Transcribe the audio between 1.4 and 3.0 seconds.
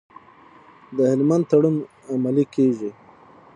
تړون عملي کیږي؟